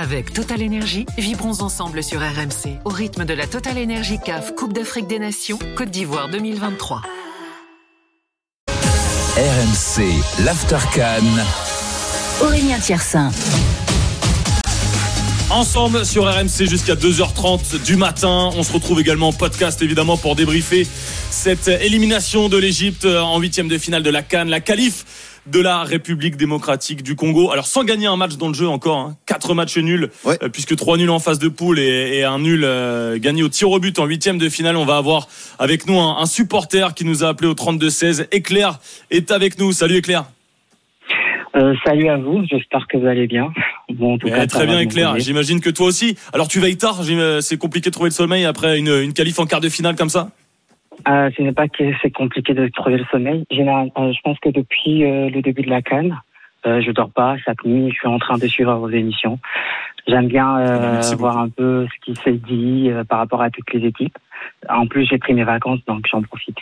[0.00, 4.72] Avec Total Energy, vibrons ensemble sur RMC au rythme de la Total Energy CAF Coupe
[4.72, 7.02] d'Afrique des Nations Côte d'Ivoire 2023.
[8.68, 11.24] RMC, l'Aftercan.
[12.40, 13.32] Aurélien Thiersin.
[15.50, 18.50] Ensemble sur RMC jusqu'à 2h30 du matin.
[18.54, 20.86] On se retrouve également en podcast évidemment pour débriefer
[21.30, 25.04] cette élimination de l'Égypte en huitième de finale de la Cannes, la qualif
[25.50, 27.50] de la République démocratique du Congo.
[27.50, 29.16] Alors sans gagner un match dans le jeu encore, hein.
[29.26, 30.38] quatre matchs nuls, Ouais.
[30.42, 33.48] euh, puisque trois nuls en phase de poule et, et un nul euh, gagné au
[33.48, 34.76] tir au but en huitième de finale.
[34.76, 38.26] On va avoir avec nous un, un supporter qui nous a appelé au 32-16.
[38.32, 38.78] Éclair
[39.10, 39.72] est avec nous.
[39.72, 40.24] Salut Éclair.
[41.56, 43.50] Euh, salut à vous, j'espère que vous allez bien.
[43.92, 45.18] Bon, en tout Eh, cas, très bien Éclair.
[45.18, 46.16] J'imagine que toi aussi.
[46.32, 47.00] Alors tu veilles tard.
[47.40, 50.10] C'est compliqué de trouver le sommeil après une, une qualif en quart de finale comme
[50.10, 50.30] ça?
[51.06, 53.44] Euh, ce n'est pas que c'est compliqué de trouver le sommeil.
[53.50, 56.18] Général, euh, je pense que depuis euh, le début de la canne,
[56.66, 57.90] euh, je dors pas chaque nuit.
[57.92, 59.38] Je suis en train de suivre vos émissions.
[60.06, 63.72] J'aime bien euh, voir un peu ce qui s'est dit euh, par rapport à toutes
[63.72, 64.16] les équipes.
[64.68, 66.56] En plus, j'ai pris mes vacances, donc j'en profite.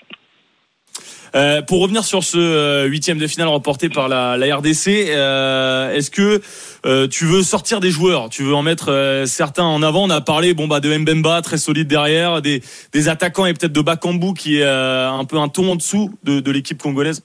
[1.34, 5.92] Euh, pour revenir sur ce euh, huitième de finale remporté par la, la RDC, euh,
[5.92, 6.40] est-ce que
[6.86, 8.28] euh, tu veux sortir des joueurs?
[8.28, 10.04] Tu veux en mettre euh, certains en avant?
[10.04, 13.72] On a parlé bon bah de Mbemba très solide derrière, des, des attaquants et peut-être
[13.72, 17.24] de Bakambu qui est un peu un ton en dessous de, de l'équipe congolaise.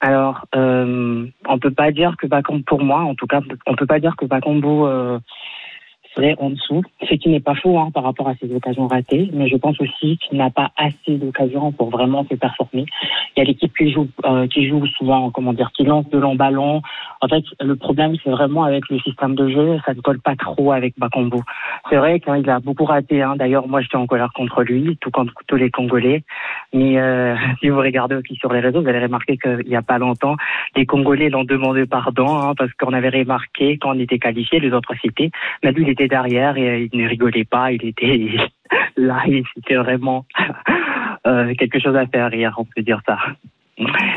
[0.00, 4.00] Alors, on peut pas dire que Bakambu, pour moi, en tout cas, on peut pas
[4.00, 5.20] dire que Bakambu
[6.14, 6.82] serait en dessous.
[7.08, 9.80] Ce qui n'est pas faux hein, par rapport à ses occasions ratées, mais je pense
[9.80, 12.86] aussi qu'il n'a pas assez d'occasions pour vraiment se performer.
[13.36, 16.18] Il y a l'équipe qui joue, euh, qui joue souvent, comment dire, qui lance de
[16.18, 16.82] long ballon.
[17.20, 20.36] En fait, le problème, c'est vraiment avec le système de jeu, ça ne colle pas
[20.36, 21.38] trop avec Bakambu.
[21.88, 23.22] C'est vrai qu'il a beaucoup raté.
[23.22, 23.36] Hein.
[23.36, 26.22] D'ailleurs, moi, j'étais en colère contre lui, tout comme tous les Congolais.
[26.72, 29.82] Mais euh, si vous regardez aussi sur les réseaux, vous allez remarquer qu'il n'y a
[29.82, 30.36] pas longtemps,
[30.76, 34.72] les Congolais l'ont demandé pardon hein, parce qu'on avait remarqué quand on était qualifié, les
[34.72, 35.30] autres cités,
[35.62, 38.30] mais lui il était derrière et euh, il ne rigolait pas, il était
[38.96, 40.26] là, et c'était vraiment
[41.26, 43.18] euh, quelque chose à faire rire, on peut dire ça.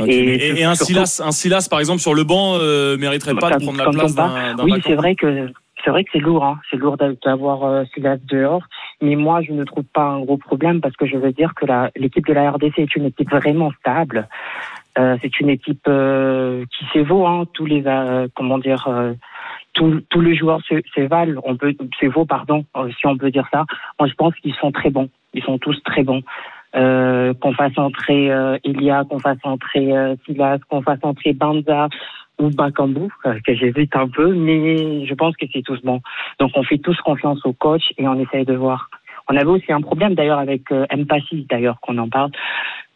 [0.06, 3.64] Et, et un Silas, un Silas par exemple sur le banc euh, mériterait pas de
[3.64, 5.50] prendre la place d'un Oui, c'est vrai que
[5.84, 6.60] c'est vrai que c'est lourd, hein.
[6.70, 8.64] c'est lourd d'a- d'avoir euh, Silas dehors.
[9.02, 11.66] Mais moi, je ne trouve pas un gros problème parce que je veux dire que
[11.96, 14.28] l'équipe de la RDC est une équipe vraiment stable.
[14.98, 17.46] Euh, c'est une équipe euh, qui s'évaut, hein.
[17.54, 17.84] tous les
[18.36, 18.88] comment dire.
[19.76, 23.48] Tous tous les joueurs se- s'évalent, on peut s'évaut, pardon, euh, si on peut dire
[23.54, 23.66] ça.
[24.00, 25.10] Moi, je pense qu'ils sont très bons.
[25.34, 26.22] Ils sont tous très bons.
[26.76, 31.88] Euh, qu'on fasse entrer euh, Elia, qu'on fasse entrer euh, Silas, qu'on fasse entrer Banza
[32.38, 36.02] ou Bakambu, euh, que j'hésite un peu, mais je pense que c'est tous bons.
[36.40, 38.90] Donc on fait tous confiance au coach et on essaye de voir.
[39.30, 42.32] On avait aussi un problème d'ailleurs avec euh, Mpassi, d'ailleurs, qu'on en parle.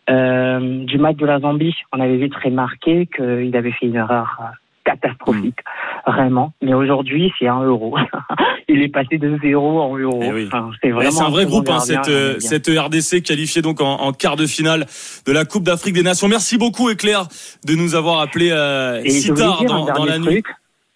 [0.09, 4.41] Du match de la Zambie, on avait vite remarqué qu'il avait fait une erreur
[4.89, 5.59] catastrophique,
[6.07, 6.53] vraiment.
[6.61, 7.95] Mais aujourd'hui, c'est un euro.
[8.67, 10.19] Il est passé de zéro en euro.
[10.23, 10.47] Eh oui.
[10.47, 13.95] Enfin, c'est vraiment c'est un vrai groupe, hein, cette, euh, cette RDC qualifiée donc en,
[14.01, 14.85] en quart de finale
[15.25, 16.27] de la Coupe d'Afrique des Nations.
[16.27, 17.27] Merci beaucoup, Éclair,
[17.65, 20.41] de nous avoir appelé euh, si tard dans, dans la nuit.
[20.41, 20.45] truc.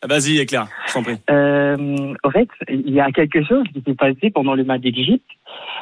[0.01, 1.15] Ah, Vas-y, Éclair, je t'en prie.
[1.29, 5.25] Euh, en fait, il y a quelque chose qui s'est passé pendant le match d'Égypte.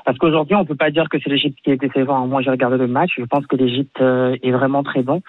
[0.05, 2.27] Parce qu'aujourd'hui, on peut pas dire que c'est l'Égypte qui est décevant.
[2.27, 3.11] Moi, j'ai regardé le match.
[3.17, 5.21] Je pense que l'Égypte euh, est vraiment très bon.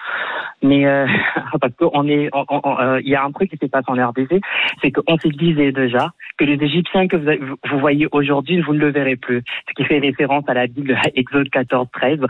[0.61, 1.05] Mais euh,
[1.61, 4.41] parce qu'on est, euh, il y a un truc qui s'est passé en RDC,
[4.81, 8.79] c'est qu'on se disait déjà que les Égyptiens que vous, vous voyez aujourd'hui, vous ne
[8.79, 9.43] le verrez plus.
[9.69, 12.25] Ce qui fait référence à la Bible Exode 14-13.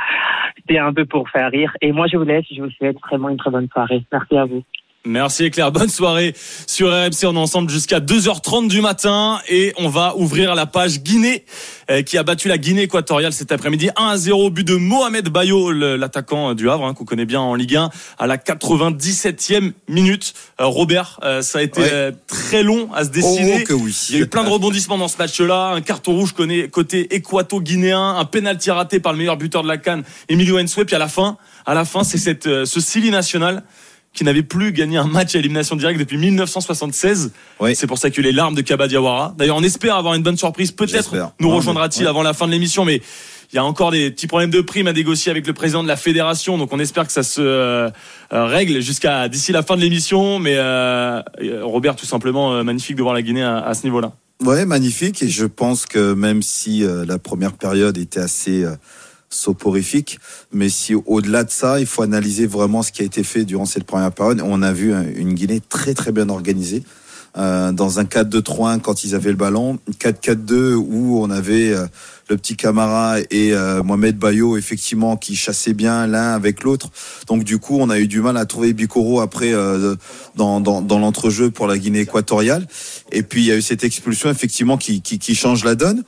[0.57, 1.75] C'était un peu pour faire rire.
[1.81, 2.45] Et moi, je vous laisse.
[2.51, 4.03] Je vous souhaite vraiment une très bonne soirée.
[4.11, 4.63] Merci à vous.
[5.05, 6.33] Merci Éclair, bonne soirée
[6.65, 7.25] sur RMC.
[7.25, 11.43] On est ensemble jusqu'à 2h30 du matin et on va ouvrir la page Guinée
[11.91, 14.77] euh, qui a battu la Guinée équatoriale cet après-midi 1 à 0 au but de
[14.77, 19.73] Mohamed Bayo, l'attaquant du Havre hein, qu'on connaît bien en Ligue 1 à la 97e
[19.89, 20.33] minute.
[20.61, 22.11] Euh, Robert, euh, ça a été Ouais.
[22.27, 23.57] très long à se décider.
[23.63, 23.93] Oh que oui.
[24.07, 25.71] Il y a eu plein de rebondissements dans ce match-là.
[25.71, 26.33] Un carton rouge
[26.71, 30.85] côté équato-guinéen, un pénalty raté par le meilleur buteur de la Cannes, Emilio Ensue.
[30.85, 31.35] Puis à la fin,
[31.65, 33.63] à la fin, c'est cette ce Silly national
[34.13, 37.31] qui n'avait plus gagné un match à élimination directe depuis 1976.
[37.59, 37.75] Oui.
[37.75, 39.33] C'est pour ça qu'il y a eu les larmes de Kaba Diawara.
[39.37, 40.71] D'ailleurs, on espère avoir une bonne surprise.
[40.71, 42.09] Peut-être nous rejoindra-t-il ouais.
[42.09, 43.01] avant la fin de l'émission, mais
[43.53, 45.87] il y a encore des petits problèmes de primes à négocier avec le président de
[45.87, 47.89] la fédération, donc on espère que ça se euh,
[48.33, 50.39] euh, règle jusqu'à d'ici la fin de l'émission.
[50.39, 51.21] Mais euh,
[51.61, 54.13] Robert, tout simplement, euh, magnifique de voir la Guinée à, à ce niveau-là.
[54.43, 55.21] Ouais, magnifique.
[55.21, 58.65] Et je pense que même si la première période était assez
[59.33, 60.19] soporifique,
[60.51, 63.65] mais si au-delà de ça, il faut analyser vraiment ce qui a été fait durant
[63.65, 64.41] cette première période.
[64.43, 66.83] On a vu une Guinée très très bien organisée.
[67.37, 71.85] euh, dans un 4-2-3-1 quand ils avaient le ballon, 4-4-2 où on avait euh,
[72.29, 76.89] le petit Camara et euh, Mohamed Bayo effectivement qui chassaient bien l'un avec l'autre.
[77.27, 79.95] Donc du coup, on a eu du mal à trouver Bicoro après euh,
[80.35, 82.67] dans, dans, dans l'entrejeu pour la Guinée équatoriale.
[83.11, 86.03] Et puis il y a eu cette expulsion effectivement qui, qui, qui change la donne.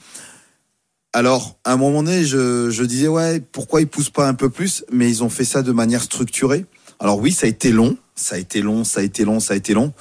[1.15, 4.83] Alors, à un moment donné, je, disais, ouais, pourquoi ils poussent pas un peu plus?
[4.91, 6.65] Mais ils ont fait ça de manière structurée.
[6.99, 9.53] Alors oui, ça a été long, ça a été long, ça a été long, ça
[9.53, 9.93] a été long.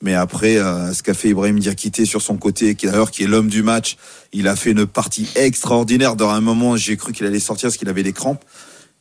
[0.00, 3.26] Mais après, euh, ce qu'a fait Ibrahim Diakité sur son côté, qui d'ailleurs qui est
[3.26, 3.98] l'homme du match,
[4.32, 6.16] il a fait une partie extraordinaire.
[6.16, 8.42] Dans un moment, j'ai cru qu'il allait sortir parce qu'il avait des crampes.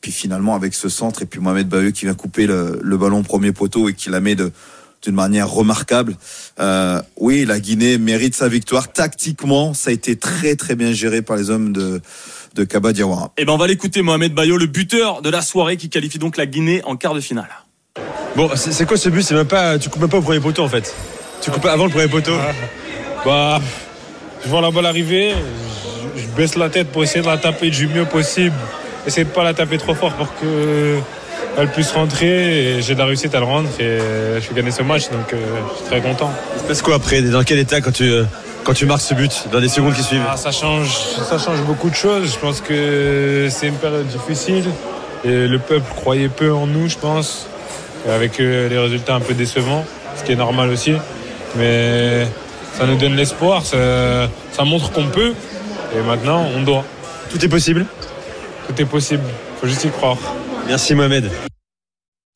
[0.02, 3.24] Puis finalement, avec ce centre, et puis Mohamed Baheu qui vient couper le, le ballon
[3.24, 4.52] premier poteau et qui la met de
[5.06, 6.18] d'une manière remarquable.
[6.60, 8.92] Euh, oui, la Guinée mérite sa victoire.
[8.92, 12.02] Tactiquement, ça a été très très bien géré par les hommes de,
[12.56, 13.32] de Kaba Diawara.
[13.38, 16.38] Et ben on va l'écouter Mohamed Bayo, le buteur de la soirée qui qualifie donc
[16.38, 17.50] la Guinée en quart de finale.
[18.36, 19.22] Bon, c'est quoi ce but?
[19.22, 20.94] C'est même pas, tu coupes même pas au premier poteau en fait.
[21.42, 22.36] Tu coupes avant le premier poteau.
[23.24, 23.62] Bah,
[24.44, 25.34] je vois la balle arriver,
[26.16, 28.56] je, je baisse la tête pour essayer de la taper du mieux possible.
[29.08, 31.00] Essayer de pas la taper trop fort pour que
[31.58, 32.78] elle puisse rentrer.
[32.78, 34.00] Et j'ai de la réussite à le rendre et
[34.36, 35.38] je suis gagné ce match, donc euh,
[35.72, 36.32] je suis très content.
[36.56, 37.22] Il se passe quoi après?
[37.22, 38.24] Dans quel état quand tu, euh,
[38.64, 39.48] quand tu marques ce but?
[39.52, 40.24] Dans les secondes qui suivent?
[40.30, 40.90] Ah, ça change,
[41.30, 42.34] ça change beaucoup de choses.
[42.34, 44.66] Je pense que c'est une période difficile
[45.24, 47.48] et le peuple croyait peu en nous, je pense,
[48.10, 49.86] avec euh, les résultats un peu décevants,
[50.18, 50.94] ce qui est normal aussi.
[51.58, 52.28] Mais
[52.78, 55.34] ça nous donne l'espoir, ça, ça montre qu'on peut
[55.96, 56.84] et maintenant on doit.
[57.32, 57.86] Tout est possible?
[58.68, 59.24] Tout est possible,
[59.62, 60.18] faut juste y croire.
[60.68, 61.30] Merci Mohamed.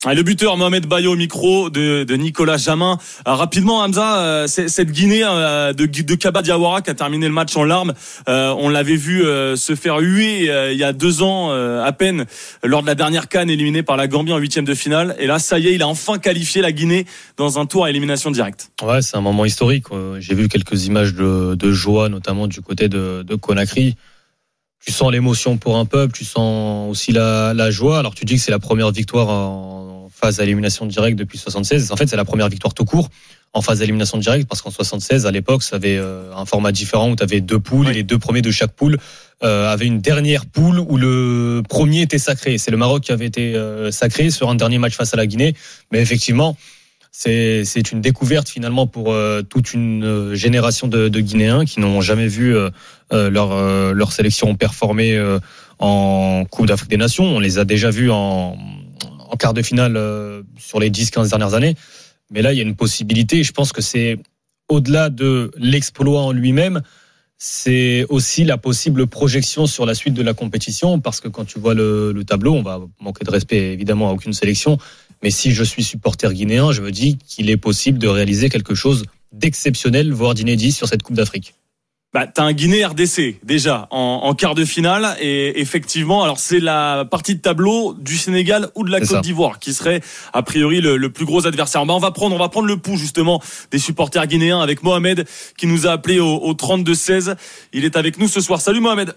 [0.06, 2.96] Le buteur Mohamed Bayo au micro de, de Nicolas Jamin.
[3.26, 7.34] Ah, rapidement, Hamza, euh, cette Guinée euh, de, de Kaba Diawara qui a terminé le
[7.34, 7.92] match en larmes.
[8.26, 11.84] Euh, on l'avait vu euh, se faire huer euh, il y a deux ans euh,
[11.84, 12.24] à peine
[12.64, 15.16] lors de la dernière canne éliminée par la Gambie en huitième de finale.
[15.18, 17.04] Et là, ça y est, il a enfin qualifié la Guinée
[17.36, 18.70] dans un tour à élimination directe.
[18.82, 19.84] Ouais, c'est un moment historique.
[19.92, 23.96] Euh, J'ai vu quelques images de, de joie, notamment du côté de, de Conakry.
[24.84, 27.98] Tu sens l'émotion pour un peuple, tu sens aussi la, la joie.
[27.98, 31.92] Alors tu dis que c'est la première victoire en phase à élimination directe depuis 76.
[31.92, 33.08] En fait, c'est la première victoire tout court
[33.52, 37.10] en phase d'élimination directe parce qu'en 76, à l'époque, ça avait euh, un format différent
[37.10, 38.98] où tu avais deux poules et les deux premiers de chaque poule
[39.42, 42.58] euh, avaient une dernière poule où le premier était sacré.
[42.58, 45.26] C'est le Maroc qui avait été euh, sacré sur un dernier match face à la
[45.26, 45.54] Guinée.
[45.90, 46.56] Mais effectivement,
[47.12, 52.28] c'est une découverte finalement pour euh, toute une euh, génération de, Guinéens qui n'ont jamais
[52.28, 52.70] vu euh,
[53.30, 55.20] leur sélection performer
[55.78, 57.24] en Coupe d'Afrique des Nations.
[57.24, 58.56] On les a déjà vus en
[59.38, 59.98] quart de finale
[60.58, 61.74] sur les 10-15 dernières années.
[62.30, 63.42] Mais là, il y a une possibilité.
[63.42, 64.18] Je pense que c'est
[64.68, 66.80] au-delà de l'exploit en lui-même,
[67.38, 71.00] c'est aussi la possible projection sur la suite de la compétition.
[71.00, 74.12] Parce que quand tu vois le, le tableau, on va manquer de respect évidemment à
[74.12, 74.78] aucune sélection.
[75.22, 78.74] Mais si je suis supporter guinéen, je me dis qu'il est possible de réaliser quelque
[78.74, 81.54] chose d'exceptionnel, voire d'inédit sur cette Coupe d'Afrique.
[82.12, 86.58] Bah, t'as un Guinée RDC déjà en, en quart de finale et effectivement, alors c'est
[86.58, 90.00] la partie de tableau du Sénégal ou de la Côte d'Ivoire qui serait
[90.32, 91.86] a priori le, le plus gros adversaire.
[91.86, 93.40] Bah, on va prendre, on va prendre le pouls justement
[93.70, 95.24] des supporters guinéens avec Mohamed
[95.56, 97.36] qui nous a appelé au, au 32 16.
[97.72, 98.60] Il est avec nous ce soir.
[98.60, 99.14] Salut Mohamed.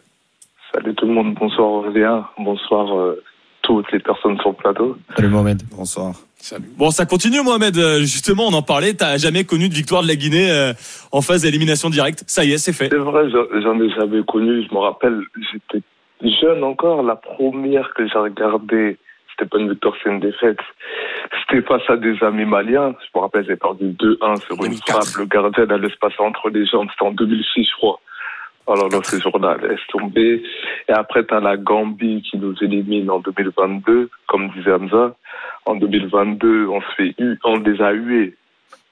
[0.72, 3.24] Salut tout le monde, bonsoir Aurélien, bonsoir euh,
[3.64, 4.98] toutes les personnes sur le plateau.
[5.16, 5.62] Salut Mohamed.
[5.76, 6.14] Bonsoir.
[6.78, 7.78] Bon, ça continue Mohamed.
[7.78, 8.94] Euh, Justement, on en parlait.
[8.94, 10.74] T'as jamais connu de victoire de la Guinée euh,
[11.12, 12.24] en phase d'élimination directe.
[12.28, 12.90] Ça y est, c'est fait.
[12.90, 15.22] C'est vrai, j'en ai jamais connu, je me rappelle,
[15.52, 15.82] j'étais
[16.42, 18.98] jeune encore, la première que j'ai regardée,
[19.32, 20.60] c'était pas une victoire, c'est une défaite.
[21.42, 24.92] C'était face à des amis maliens, je me rappelle, j'ai perdu 2-1 sur une 2004.
[24.92, 28.00] frappe, le gardien allait se passer entre les jambes, c'était en 2006 je crois.
[28.68, 30.42] Alors là, ce jour-là, laisse tomber.
[30.88, 35.16] Et après, t'as la Gambie qui nous élimine en 2022, comme disait Hamza.
[35.66, 38.36] En 2022, on se fait on les a hués.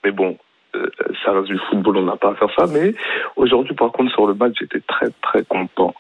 [0.04, 0.38] Mais bon,
[0.76, 0.88] euh,
[1.24, 2.66] ça reste du football, on n'a pas à faire ça.
[2.72, 2.94] Mais
[3.36, 5.94] aujourd'hui, par contre, sur le match, j'étais très, très content.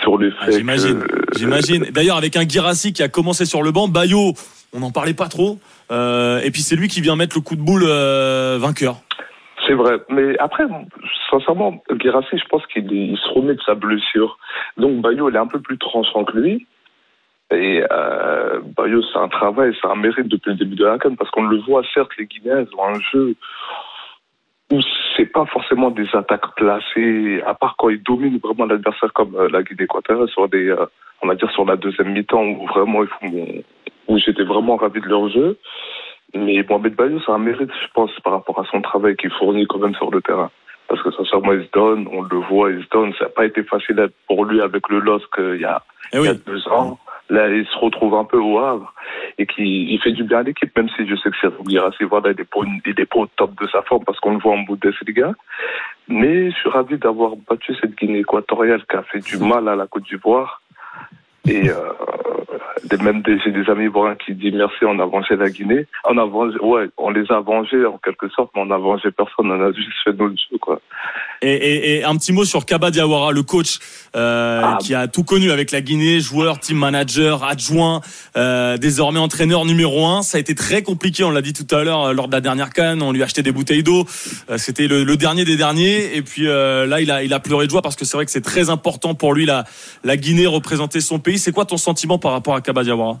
[0.00, 1.00] Sur le Ah, fait J'imagine.
[1.00, 1.38] que...
[1.38, 1.84] J'imagine.
[1.92, 4.32] D'ailleurs, avec un Girassi qui a commencé sur le banc, Bayo,
[4.72, 5.58] on n'en parlait pas trop.
[5.90, 8.96] Euh, et puis c'est lui qui vient mettre le coup de boule euh, vainqueur.
[9.66, 9.98] C'est vrai.
[10.10, 10.64] Mais après,
[11.38, 14.38] sincèrement, Guérassi, je pense qu'il se remet de sa blessure.
[14.76, 16.66] Donc, Bayo, il est un peu plus tranchant que lui.
[17.50, 21.14] Et euh, Bayo, c'est un travail, c'est un mérite depuis le début de la CAN,
[21.16, 23.34] parce qu'on le voit, certes, les Guinéens ont un jeu
[24.72, 24.80] où
[25.16, 29.48] c'est pas forcément des attaques placées, à part quand ils dominent vraiment l'adversaire comme euh,
[29.50, 30.86] la Guinée équatoriale sur des, euh,
[31.22, 33.02] on va dire sur la deuxième mi-temps où vraiment
[34.08, 35.58] où j'étais vraiment ravi de leur jeu.
[36.34, 39.66] Mais Mohamed Bayo, c'est un mérite, je pense, par rapport à son travail qu'il fournit
[39.66, 40.50] quand même sur le terrain.
[40.88, 43.12] Parce que sincèrement, il se donne, on le voit, il se donne.
[43.14, 46.24] Ça n'a pas été facile pour lui avec le LOSC il y a, Eh il
[46.24, 46.98] y a deux ans.
[47.30, 48.92] là, il se retrouve un peu au Havre
[49.38, 52.30] et qui il fait du bien à l'équipe, même si je sais que c'est voilà,
[52.30, 54.52] il est pas, il est pas au top de sa forme parce qu'on le voit
[54.54, 55.32] en Bundesliga.
[56.06, 59.76] Mais je suis ravi d'avoir battu cette Guinée équatoriale qui a fait du mal à
[59.76, 60.60] la Côte d'Ivoire.
[61.48, 61.74] Et euh,
[63.02, 65.86] même des, j'ai des amis ivoiriens qui disent merci, on a vengé la Guinée.
[66.08, 69.10] On a vengé, ouais, on les a vengés en quelque sorte, mais on a vengé
[69.10, 70.80] personne, on a juste fait notre jeu, quoi.
[71.42, 73.78] Et, et- et un petit mot sur Kaba Diawara, le coach
[74.16, 74.78] euh, Ah.
[74.80, 78.00] qui a tout connu avec la Guinée, joueur, team manager, adjoint,
[78.36, 80.22] euh, désormais entraîneur numéro un.
[80.22, 82.70] Ça a été très compliqué, on l'a dit tout à l'heure lors de la dernière
[82.70, 83.02] canne.
[83.02, 84.04] On lui a acheté des bouteilles d'eau.
[84.56, 86.16] C'était le, le dernier des derniers.
[86.16, 88.30] Et puis là, il a, il a pleuré de joie parce que c'est vrai que
[88.30, 89.64] c'est très important pour lui la,
[90.04, 91.33] la Guinée représenter son pays.
[91.38, 93.18] C'est quoi ton sentiment par rapport à Kaba Diawara?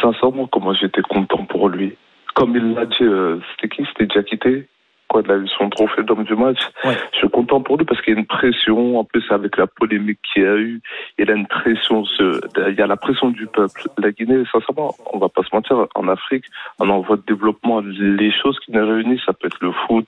[0.00, 1.96] Sincèrement, comment j'étais content pour lui.
[2.34, 3.84] Comme il l'a dit, euh, c'était qui?
[3.88, 4.66] C'était Diakité
[5.08, 6.60] Quoi, il a eu son trophée d'homme du match.
[6.84, 6.96] Ouais.
[7.12, 8.98] Je suis content pour lui parce qu'il y a une pression.
[8.98, 10.80] En plus, avec la polémique qu'il y a eu,
[11.18, 12.04] il a une pression.
[12.18, 13.82] Il y a la pression du peuple.
[13.98, 16.46] La Guinée, sincèrement, on va pas se mentir, en Afrique,
[16.78, 17.80] on en voit de développement.
[17.80, 20.06] Les choses qui nous réunissent, ça peut être le foot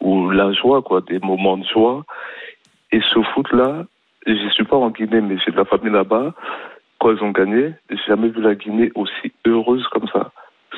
[0.00, 2.04] ou la joie, quoi, des moments de joie.
[2.90, 3.84] Et ce foot-là,
[4.26, 6.34] je suis pas en Guinée, mais j'ai de la famille là-bas.
[7.02, 10.30] Quand ils ont gagné, j'ai jamais vu la Guinée aussi heureuse comme ça.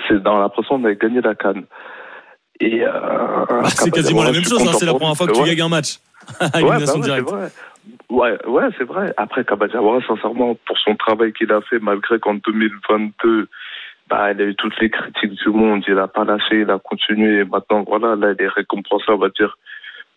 [0.09, 1.65] C'est dans l'impression qu'on avait gagné la canne.
[2.61, 2.91] Et euh,
[3.47, 4.67] Bah, C'est quasiment la même chose.
[4.67, 5.99] hein, C'est la première fois que tu gagnes un match.
[6.41, 7.49] Ouais, bah ouais, vrai.
[8.09, 9.13] Ouais, ouais, c'est vrai.
[9.19, 13.47] Après, Kabadjawara, sincèrement, pour son travail qu'il a fait, malgré qu'en 2022,
[14.09, 16.79] bah, il a eu toutes les critiques du monde, il a pas lâché, il a
[16.79, 17.41] continué.
[17.41, 19.59] Et maintenant, voilà, là, il est récompensé, on va dire,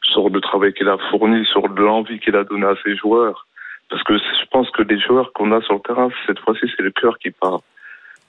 [0.04, 3.47] sur le travail qu'il a fourni, sur l'envie qu'il a donné à ses joueurs.
[3.90, 6.84] Parce que je pense que les joueurs qu'on a sur le terrain, cette fois-ci, c'est
[6.84, 7.60] le cœur qui parle.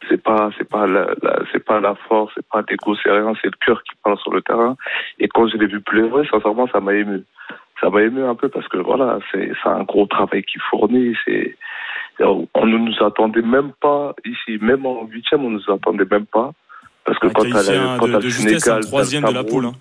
[0.08, 3.32] C'est pas, c'est pas la, la- c'est pas la force, c'est pas l'ego, c'est rien,
[3.42, 4.76] c'est le cœur qui parle sur le terrain.
[5.18, 7.24] Et quand je l'ai vu pleurer, sincèrement, ça m'a ému.
[7.80, 11.16] Ça m'a ému un peu parce que voilà, c'est, c'est un gros travail qu'il fournit.
[11.24, 11.56] C'est,
[12.20, 16.26] on ne nous attendait même pas ici, même en huitième, on ne nous attendait même
[16.26, 16.52] pas.
[17.04, 19.34] Parce que Un quand t'as hein, quand de- t'as de le un Sénégal, troisième de
[19.34, 19.66] la poule.
[19.66, 19.72] Hein.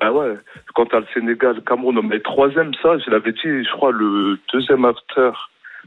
[0.00, 0.34] Bah ouais,
[0.74, 4.38] quand t'as le Sénégal, le Cameroun, mais troisième, ça, je l'avais dit, je crois, le
[4.52, 5.30] deuxième after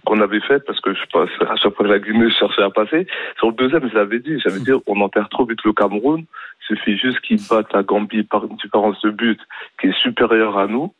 [0.05, 2.69] qu'on avait fait, parce que je passe, à chaque fois que la Guinée cherchait à
[2.69, 3.05] passer,
[3.37, 6.75] sur le deuxième, je l'avais dit, j'avais dit, on enterre trop vite le Cameroun, il
[6.75, 9.39] suffit juste qu'ils battent la Gambie par une différence de but
[9.79, 10.93] qui est supérieure à nous,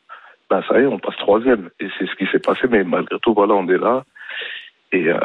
[0.49, 1.69] bah ça y est, on passe troisième.
[1.79, 4.03] Et c'est ce qui s'est passé, mais malgré tout, voilà, on est là.
[4.91, 5.17] Et euh,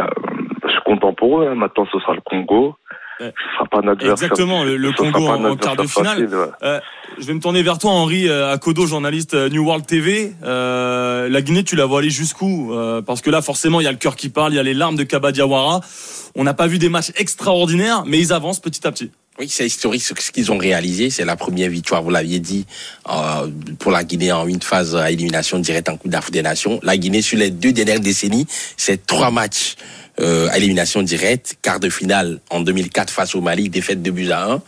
[0.65, 1.57] je suis content pour eux, hein.
[1.57, 2.77] maintenant ce sera le Congo.
[3.19, 4.11] Ce sera pas.
[4.11, 6.23] Exactement, le, le Congo en, en quart de finale.
[6.23, 6.47] facile, ouais.
[6.63, 6.81] Euh,
[7.19, 10.35] je vais me tourner vers toi, Henri euh, Akodo, journaliste euh, New World TV.
[10.45, 13.87] Euh, la Guinée, tu la vois aller jusqu'où Euh, Parce que là, forcément, il y
[13.87, 15.81] a le cœur qui parle, il y a les larmes de Kaba Diawara.
[16.35, 19.11] On n'a pas vu des matchs extraordinaires, mais ils avancent petit à petit.
[19.39, 21.11] Oui, c'est historique ce ce qu'ils ont réalisé.
[21.11, 22.67] C'est la première victoire, vous l'aviez dit,
[23.11, 26.81] euh, pour la Guinée en une phase à élimination directe en Coupe d'Afrique des Nations.
[26.83, 28.47] La Guinée, sur les deux dernières décennies,
[28.77, 29.77] c'est trois matchs
[30.21, 31.57] euh, élimination directe.
[31.63, 34.63] Quart de finale en 2004 face au Mali, défaite de buts à 1.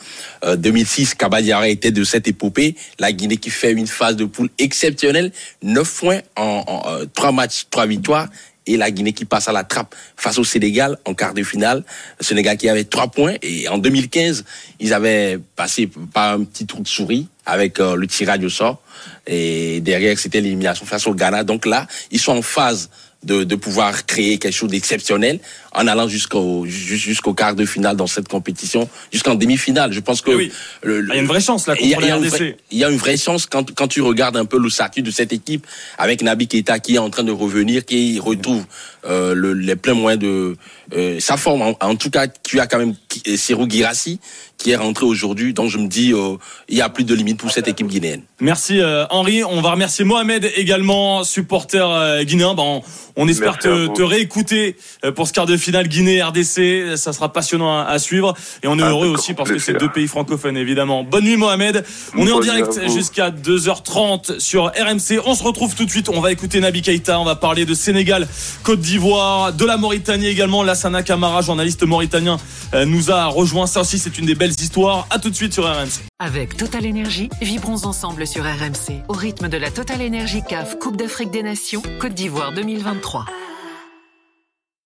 [0.45, 2.75] Euh, 2006, Kabadiara était de cette épopée.
[2.99, 5.33] La Guinée qui fait une phase de poule exceptionnelle.
[5.63, 8.29] 9 points en, en euh, trois matchs, trois victoires
[8.69, 11.85] et la Guinée qui passe à la trappe face au Sénégal en quart de finale.
[12.21, 14.45] Le Sénégal qui avait trois points et en 2015,
[14.79, 18.83] ils avaient passé par un petit trou de souris avec euh, le tirage au sort
[19.27, 21.45] et derrière c'était l'élimination face au Ghana.
[21.45, 22.91] Donc là, ils sont en phase
[23.25, 25.41] de, pouvoir créer quelque chose d'exceptionnel
[25.79, 29.93] en allant jusqu'au ju- jusqu'au quart de finale dans cette compétition, jusqu'en demi-finale.
[29.93, 30.53] Je pense que Eh oui.
[30.83, 32.27] le- Il y a une vraie chance là il y a- il y a une
[32.27, 35.03] vraie- il y a une vraie chance quand, quand tu regardes un peu le statut
[35.03, 35.67] de cette équipe
[35.97, 38.65] avec Nabi Keita qui est en train de revenir, qui retrouve
[39.09, 40.57] euh, le, les pleins moyens de
[40.97, 41.63] euh, sa forme.
[41.63, 44.19] En, en tout cas, tu as quand même Ki- Serou Girassi
[44.59, 45.53] qui est rentré aujourd'hui.
[45.55, 46.37] Donc je me dis, euh,
[46.69, 48.23] il y a plus de limite pour cette équipe guinéenne.
[48.41, 49.45] Merci euh, Henri.
[49.45, 52.55] On va remercier Mohamed également, supporter euh, guinéen.
[52.59, 52.83] On,
[53.15, 56.97] on espère te, te réécouter euh, pour ce quart de finale Guinée-RDC.
[56.97, 58.35] Ça sera passionnant à, à suivre.
[58.63, 61.05] Et on est Ah, heureux aussi parce que c'est deux pays francophones évidemment.
[61.05, 61.85] Bonne nuit Mohamed.
[62.17, 65.21] On est en direct jusqu'à 2h30 sur RMC.
[65.27, 66.09] On se retrouve tout de suite.
[66.09, 67.19] On va écouter Nabi Keita.
[67.21, 68.27] On va parler de Sénégal,
[68.63, 70.63] Côte d'Ivoire, de la Mauritanie également.
[70.63, 72.39] Lassana Camara, journaliste mauritanien,
[72.75, 73.67] euh, nous a rejoint.
[73.67, 75.07] Ça aussi, c'est une des belles histoires.
[75.11, 76.01] À tout de suite sur RMC.
[76.21, 80.97] Avec Total Énergie, vibrons ensemble sur RMC au rythme de la Total Énergie CAF Coupe
[80.97, 83.25] d'Afrique des Nations Côte d'Ivoire 2023.